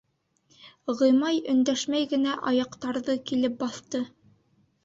[1.01, 4.07] Ғимай өндәшмәй генә аяҡтарҙы килеп баҫты.